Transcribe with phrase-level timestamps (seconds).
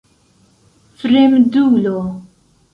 [0.99, 2.01] fremdulo